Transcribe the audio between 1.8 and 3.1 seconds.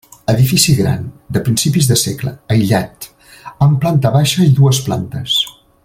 de segle, aïllat,